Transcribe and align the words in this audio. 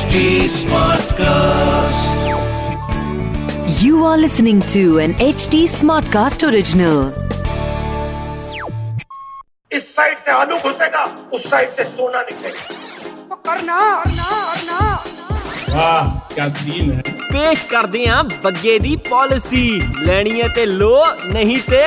HD 0.00 0.20
Smartcast. 0.48 2.20
You 3.82 4.04
are 4.10 4.16
listening 4.16 4.60
to 4.72 4.98
an 4.98 5.12
HD 5.24 5.58
Smartcast 5.72 6.44
original. 6.50 7.00
इस 9.70 9.84
side 9.96 10.18
से 10.18 10.30
आलू 10.32 10.56
घुसेगा 10.56 11.04
उस 11.34 11.42
साइड 11.50 11.68
से 11.76 11.84
सोना 11.90 12.22
निकलेगा 12.30 13.34
करना 13.46 13.78
करना 14.04 14.30
करना 14.54 14.80
वाह 15.74 16.08
क्या 16.34 16.48
सीन 16.60 16.90
है 16.92 17.02
पेश 17.20 17.64
कर 17.72 17.86
दिया 17.96 18.22
बग्गे 18.44 18.78
दी 18.86 18.96
पॉलिसी 19.10 19.66
लेनी 20.06 20.38
है 20.40 20.48
ते 20.54 20.64
लो 20.80 20.96
नहीं 21.34 21.60
ते 21.70 21.84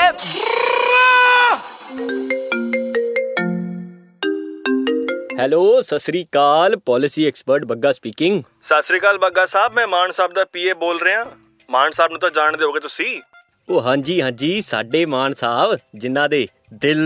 ਹੈਲੋ 5.40 5.82
ਸਤਿ 5.82 6.00
ਸ੍ਰੀ 6.00 6.24
ਅਕਾਲ 6.24 6.76
ਪਾਲਿਸੀ 6.78 7.26
ਐਕਸਪਰਟ 7.28 7.66
ਬੱਗਾ 7.66 7.92
ਸਪੀਕਿੰਗ 7.92 8.42
ਸਤਿ 8.62 8.82
ਸ੍ਰੀ 8.82 9.00
ਅਕਾਲ 9.00 9.18
ਬੱਗਾ 9.18 9.46
ਸਾਹਿਬ 9.46 9.74
ਮੈਂ 9.74 9.86
ਮਾਨ 9.88 10.12
ਸਾਹਿਬ 10.12 10.34
ਦਾ 10.34 10.44
ਪੀਏ 10.46 10.74
ਬੋਲ 10.74 11.00
ਰਿਹਾ। 11.00 11.26
ਮਾਨ 11.70 11.92
ਸਾਹਿਬ 11.92 12.12
ਨੂੰ 12.12 12.20
ਤਾਂ 12.20 12.30
ਜਾਣਦੇ 12.30 12.66
ਹੋਗੇ 12.66 12.80
ਤੁਸੀਂ। 12.80 13.22
ਉਹ 13.70 13.82
ਹਾਂਜੀ 13.82 14.22
ਹਾਂਜੀ 14.22 14.62
ਸਾਡੇ 14.62 15.06
ਮਾਨ 15.06 15.34
ਸਾਹਿਬ 15.34 15.78
ਜਿਨ੍ਹਾਂ 15.96 16.28
ਦੇ 16.30 16.48
ਦਿਲ 16.74 17.00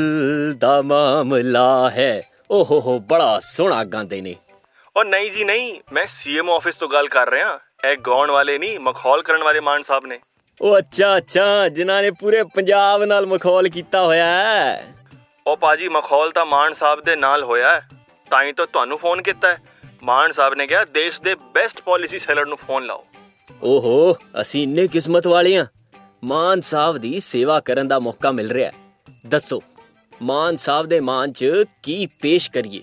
ਦਾ 0.59 0.81
ਮਾਮਲਾ 0.81 1.89
ਹੈ 1.89 2.21
ਓ 2.51 2.63
ਹੋ 2.63 2.79
ਹੋ 2.79 2.99
ਬੜਾ 2.99 3.39
ਸੋਹਣਾ 3.39 3.83
ਗਾਉਂਦੇ 3.83 4.21
ਨੇ। 4.21 4.35
ਉਹ 4.95 5.03
ਨਹੀਂ 5.03 5.31
ਜੀ 5.31 5.43
ਨਹੀਂ 5.43 5.79
ਮੈਂ 5.93 6.05
ਸੀਐਮ 6.09 6.49
ਆਫਿਸ 6.49 6.75
ਤੋਂ 6.75 6.89
ਗੱਲ 6.89 7.07
ਕਰ 7.07 7.29
ਰਿਹਾ। 7.29 7.59
ਇਹ 7.85 7.97
ਗਾਉਣ 7.97 8.31
ਵਾਲੇ 8.31 8.57
ਨਹੀਂ 8.57 8.79
ਮਖੌਲ 8.79 9.21
ਕਰਨ 9.21 9.43
ਵਾਲੇ 9.43 9.59
ਮਾਨ 9.59 9.81
ਸਾਹਿਬ 9.81 10.05
ਨੇ। 10.05 10.19
ਉਹ 10.61 10.77
ਅੱਛਾ 10.77 11.17
ਅੱਛਾ 11.17 11.67
ਜਿਨ੍ਹਾਂ 11.69 12.01
ਨੇ 12.01 12.11
ਪੂਰੇ 12.11 12.43
ਪੰਜਾਬ 12.55 13.03
ਨਾਲ 13.03 13.25
ਮਖੌਲ 13.25 13.69
ਕੀਤਾ 13.69 14.05
ਹੋਇਆ 14.05 14.25
ਹੈ। 14.25 14.93
ਉਹ 15.47 15.57
ਪਾਜੀ 15.57 15.89
ਮਖੌਲ 15.89 16.31
ਤਾਂ 16.31 16.45
ਮਾਨ 16.45 16.73
ਸਾਹਿਬ 16.73 17.01
ਦੇ 17.01 17.15
ਨਾਲ 17.15 17.43
ਹੋਇਆ 17.43 17.75
ਹੈ। 17.75 17.87
ਤਾਂ 18.29 18.43
ਹੀ 18.43 18.51
ਤਾਂ 18.51 18.67
ਤੁਹਾਨੂੰ 18.67 18.97
ਫੋਨ 18.97 19.21
ਕੀਤਾ 19.21 19.47
ਹੈ। 19.47 19.61
ਮਾਨ 20.03 20.31
ਸਾਹਿਬ 20.31 20.53
ਨੇ 20.53 20.67
ਕਿਹਾ 20.67 20.83
ਦੇਸ਼ 20.85 21.21
ਦੇ 21.21 21.35
ਬੈਸਟ 21.53 21.81
ਪਾਲਿਸੀ 21.81 22.19
ਸੈਲਰ 22.19 22.45
ਨੂੰ 22.45 22.57
ਫੋਨ 22.57 22.85
ਲਾਓ। 22.85 23.05
ਓਹੋ 23.63 24.17
ਅਸੀਂ 24.41 24.63
ਇੰਨੇ 24.63 24.87
ਕਿਸਮਤ 24.87 25.27
ਵਾਲੇ 25.27 25.55
ਆ। 25.57 25.65
ਮਾਨ 26.23 26.61
ਸਾਹਿਬ 26.61 26.97
ਦੀ 26.97 27.19
ਸੇਵਾ 27.19 27.59
ਕਰਨ 27.59 27.87
ਦਾ 27.87 27.99
ਮੌਕਾ 27.99 28.31
ਮਿਲ 28.31 28.51
ਰਿਹਾ 28.51 28.71
ਦੱਸੋ 29.27 29.61
ਮਾਨ 30.21 30.55
ਸਾਹਿਬ 30.55 30.85
ਦੇ 30.85 30.99
ਮਾਨ 30.99 31.31
'ਚ 31.31 31.45
ਕੀ 31.83 32.05
ਪੇਸ਼ 32.21 32.51
ਕਰੀਏ? 32.51 32.81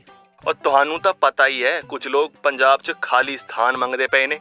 ਔਰ 0.49 0.55
ਤੁਹਾਨੂੰ 0.55 0.99
ਤਾਂ 1.01 1.13
ਪਤਾ 1.21 1.47
ਹੀ 1.47 1.65
ਹੈ 1.65 1.81
ਕੁਝ 1.81 2.07
ਲੋਕ 2.09 2.33
ਪੰਜਾਬ 2.43 2.81
'ਚ 2.81 2.93
ਖਾਲੀ 3.03 3.37
ਸਥਾਨ 3.37 3.77
ਮੰਗਦੇ 3.77 4.07
ਪਏ 4.07 4.27
ਨੇ। 4.27 4.39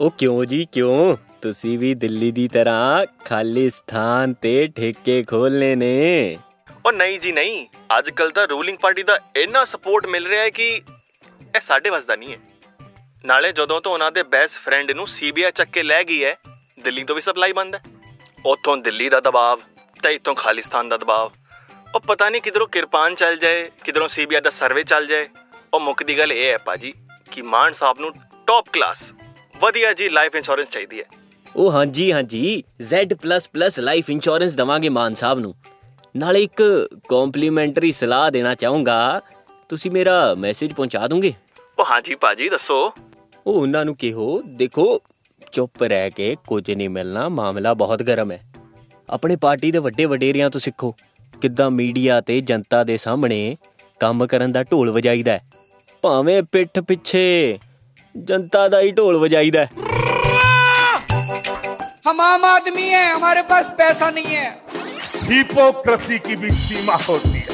ਉਹ 0.00 0.10
ਕਿਉਂ 0.10 0.44
ਜੀ 0.44 0.66
ਕਿਉਂ? 0.72 1.16
ਤੁਸੀਂ 1.42 1.78
ਵੀ 1.78 1.94
ਦਿੱਲੀ 1.94 2.30
ਦੀ 2.32 2.48
ਤਰ੍ਹਾਂ 2.48 3.06
ਖਾਲੀ 3.24 3.68
ਸਥਾਨ 3.70 4.34
ਤੇ 4.34 4.66
ਠੇਕੇ 4.66 5.22
ਖੋਲਨੇ 5.22 5.74
ਨੇ। 5.74 6.38
ਉਹ 6.86 6.92
ਨਹੀਂ 6.92 7.20
ਜੀ, 7.20 7.32
ਨਹੀਂ। 7.32 7.66
ਅੱਜ 7.98 8.10
ਕੱਲ 8.10 8.30
ਤਾਂ 8.30 8.48
ਰੂਲਿੰਗ 8.48 8.78
ਪਾਰਟੀ 8.78 9.02
ਦਾ 9.02 9.18
ਇੰਨਾ 9.36 9.64
ਸਪੋਰਟ 9.64 10.06
ਮਿਲ 10.06 10.26
ਰਿਹਾ 10.26 10.42
ਹੈ 10.42 10.50
ਕਿ 10.50 10.68
ਇਹ 11.56 11.60
ਸਾਡੇ 11.60 11.90
ਵੱਸ 11.90 12.04
ਦਾ 12.04 12.16
ਨਹੀਂ 12.16 12.32
ਹੈ। 12.32 12.38
ਨਾਲੇ 13.24 13.52
ਜਦੋਂ 13.52 13.80
ਤੋਂ 13.80 13.92
ਉਹਨਾਂ 13.92 14.12
ਦੇ 14.12 14.22
ਬੈਸਟ 14.22 14.58
ਫਰੈਂਡ 14.58 14.90
ਨੂੰ 14.90 15.06
ਸੀਬੀਆਈ 15.06 15.50
ਚੱਕ 15.50 15.70
ਕੇ 15.70 15.82
ਲੈ 15.82 16.04
ਗਈ 16.04 16.24
ਹੈ, 16.24 16.36
ਦਿੱਲੀ 16.80 17.04
ਤੋਂ 17.04 17.14
ਵੀ 17.16 17.20
ਸਪਲਾਈ 17.20 17.52
ਬੰਦ 17.52 17.74
ਹੈ। 17.74 17.82
ਉੱਥੋਂ 18.46 18.76
ਦਿੱਲੀ 18.76 19.08
ਦਾ 19.08 19.20
ਦਬਾਅ 19.20 19.56
ਤੇ 20.02 20.14
ਇੱਥੋਂ 20.14 20.34
ਖਾਲਿਸਤਾਨ 20.34 20.88
ਦਾ 20.88 20.96
ਦਬਾਅ। 20.96 21.28
ਉਹ 21.94 22.00
ਪਤਾ 22.00 22.30
ਨਹੀਂ 22.30 22.42
ਕਿਧਰੋਂ 22.42 22.66
ਕਿਰਪਾਨ 22.66 23.14
ਚੱਲ 23.14 23.36
ਜਾਏ, 23.36 23.70
ਕਿਧਰੋਂ 23.84 24.08
ਸੀਬੀਆਈ 24.08 24.40
ਦਾ 24.40 24.50
ਸਰਵੇ 24.50 24.82
ਚੱਲ 24.82 25.06
ਜਾਏ। 25.06 25.28
ਉਹ 25.74 25.80
ਮੁੱਕਦੀ 25.80 26.18
ਗੱਲ 26.18 26.32
ਇਹ 26.32 26.52
ਹੈ 26.52 26.58
ਪਾਜੀ 26.58 26.94
ਕਿ 27.30 27.42
ਮਾਨ 27.42 27.72
ਸਾਹਿਬ 27.72 28.00
ਨੂੰ 28.00 28.12
ਟੌਪ 28.46 28.68
ਕਲਾਸ 28.72 29.12
ਵਧੀਆ 29.56 29.92
ਜੀ 29.92 30.08
ਲਾਈਫ 30.08 30.36
ਇੰਸ਼ੋਰੈਂਸ 30.36 30.70
ਚਾਹੀਦੀ 30.70 31.00
ਹੈ। 31.00 31.04
ਉਹ 31.56 31.72
ਹਾਂਜੀ 31.72 32.12
ਹਾਂਜੀ। 32.12 32.64
Z++ 32.82 33.06
ਲਾਈਫ 33.78 34.10
ਇੰਸ਼ੋਰੈਂਸ 34.10 34.54
ਦਵਾਂਗੇ 34.54 34.88
ਮਾਨ 34.88 35.14
ਸਾਹਿਬ 35.14 35.38
ਨੂੰ। 35.38 35.54
ਨਾਲੇ 36.16 36.42
ਇੱਕ 36.42 36.88
ਕੰਪਲੀਮੈਂਟਰੀ 37.08 37.92
ਸਲਾਹ 37.92 38.30
ਦੇਣਾ 38.30 38.54
ਚਾਹੂੰਗਾ। 38.54 39.20
ਤੁਸੀਂ 39.68 39.90
ਮੇਰਾ 39.90 40.34
ਮੈਸੇਜ 40.34 40.72
ਪਹੁੰਚਾ 40.72 41.06
ਦੋਗੇ? 41.06 41.32
ਉਹ 41.78 41.84
ਹਾਂਜੀ 41.84 42.14
ਭਾਜੀ 42.14 42.48
ਦੱਸੋ। 42.48 42.92
ਉਹ 43.46 43.54
ਉਹਨਾਂ 43.54 43.84
ਨੂੰ 43.84 43.96
ਕਿਹੋ? 43.96 44.42
ਦੇਖੋ 44.42 45.00
ਚੁੱਪ 45.52 45.82
ਰਹਿ 45.82 46.10
ਕੇ 46.10 46.36
ਕੁਝ 46.46 46.70
ਨਹੀਂ 46.70 46.88
ਮਿਲਣਾ 46.88 47.28
ਮਾਮਲਾ 47.28 47.74
ਬਹੁਤ 47.74 48.02
ਗਰਮ 48.02 48.32
ਹੈ। 48.32 48.42
ਆਪਣੇ 49.10 49.36
ਪਾਰਟੀ 49.36 49.70
ਦੇ 49.72 49.78
ਵੱਡੇ 49.78 50.04
ਵਡੇਰਿਆਂ 50.04 50.50
ਤੋਂ 50.50 50.60
ਸਿੱਖੋ। 50.60 50.94
ਕਿੱਦਾਂ 51.40 51.70
ਮੀਡੀਆ 51.70 52.20
ਤੇ 52.20 52.40
ਜਨਤਾ 52.40 52.84
ਦੇ 52.84 52.96
ਸਾਹਮਣੇ 52.96 53.56
ਕੰਮ 54.00 54.26
ਕਰਨ 54.26 54.52
ਦਾ 54.52 54.62
ਢੋਲ 54.62 54.90
ਵਜਾਈਦਾ 54.90 55.38
ਭਾਵੇਂ 56.02 56.42
ਪਿੱਠ 56.42 56.80
ਪਿੱਛੇ 56.80 57.58
ਜਨਤਾ 58.16 58.68
ਦਾ 58.68 58.80
ਹੀ 58.80 58.90
ਢੋਲ 58.90 59.16
ਵਜਾਈਦਾ 59.16 59.64
ਹਮ 62.10 62.20
ਆਮ 62.20 62.44
ਆਦਮੀ 62.44 62.90
ਹੈ 62.90 63.14
ਹਮਾਰੇ 63.16 63.42
ਪਾਸ 63.42 63.70
ਪੈਸਾ 63.70 64.10
ਨਹੀਂ 64.10 64.36
ਹੈ। 64.36 64.60
हिपोक्रेसी 65.26 66.18
की 66.18 66.36
भी 66.36 66.50
सीमा 66.52 66.94
होती 67.08 67.38
है। 67.38 67.52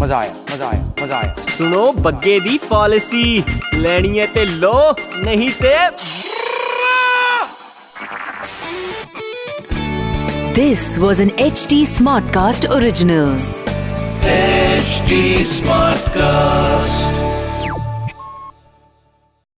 मज़ा 0.00 0.18
आया 0.18 0.34
मज़ा 0.52 0.68
आया 0.68 0.82
मज़ा 1.02 1.16
आया। 1.16 1.34
सुनो 1.56 1.90
बग्गे 2.04 2.38
दी 2.40 2.58
पॉलिसी 2.68 3.24
लेनी 3.74 4.18
है 4.18 4.26
ते 4.34 4.44
लो 4.44 4.78
नहीं 5.24 5.50
ते 5.60 5.76
this 10.54 10.82
was 10.98 11.22
N 11.22 11.30
H 11.40 11.66
T 11.68 11.84
smart 11.86 12.32
cast 12.34 12.66
original 12.70 13.36
H 14.28 15.12
smart 15.48 16.08
cast 16.16 17.20